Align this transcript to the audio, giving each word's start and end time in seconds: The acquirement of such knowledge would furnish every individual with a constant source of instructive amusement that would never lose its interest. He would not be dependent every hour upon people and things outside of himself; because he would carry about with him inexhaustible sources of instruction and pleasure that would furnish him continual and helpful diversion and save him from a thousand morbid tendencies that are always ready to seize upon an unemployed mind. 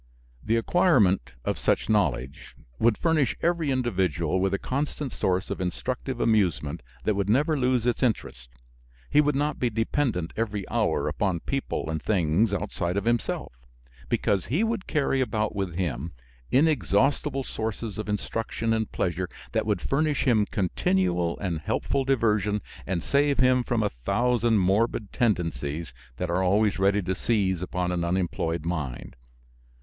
The 0.43 0.55
acquirement 0.55 1.33
of 1.45 1.59
such 1.59 1.87
knowledge 1.87 2.55
would 2.79 2.97
furnish 2.97 3.35
every 3.43 3.69
individual 3.69 4.39
with 4.41 4.51
a 4.51 4.57
constant 4.57 5.11
source 5.11 5.51
of 5.51 5.61
instructive 5.61 6.19
amusement 6.19 6.81
that 7.03 7.13
would 7.15 7.29
never 7.29 7.55
lose 7.55 7.85
its 7.85 8.01
interest. 8.01 8.49
He 9.11 9.21
would 9.21 9.35
not 9.35 9.59
be 9.59 9.69
dependent 9.69 10.33
every 10.35 10.67
hour 10.69 11.07
upon 11.07 11.41
people 11.41 11.87
and 11.87 12.01
things 12.01 12.51
outside 12.51 12.97
of 12.97 13.05
himself; 13.05 13.53
because 14.09 14.47
he 14.47 14.63
would 14.63 14.87
carry 14.87 15.21
about 15.21 15.55
with 15.55 15.75
him 15.75 16.13
inexhaustible 16.49 17.43
sources 17.43 17.99
of 17.99 18.09
instruction 18.09 18.73
and 18.73 18.91
pleasure 18.91 19.29
that 19.51 19.67
would 19.67 19.81
furnish 19.81 20.23
him 20.23 20.47
continual 20.47 21.37
and 21.37 21.59
helpful 21.59 22.05
diversion 22.05 22.63
and 22.87 23.03
save 23.03 23.37
him 23.37 23.61
from 23.63 23.83
a 23.83 23.91
thousand 23.91 24.57
morbid 24.57 25.13
tendencies 25.13 25.93
that 26.17 26.31
are 26.31 26.41
always 26.41 26.79
ready 26.79 27.03
to 27.03 27.13
seize 27.13 27.61
upon 27.61 27.91
an 27.91 28.03
unemployed 28.03 28.65
mind. 28.65 29.15